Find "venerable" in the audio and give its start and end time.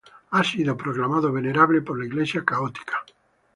1.31-1.83